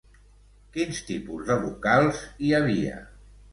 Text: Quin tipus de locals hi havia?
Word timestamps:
Quin 0.77 0.95
tipus 1.09 1.45
de 1.51 1.59
locals 1.67 2.25
hi 2.47 2.53
havia? 2.63 3.01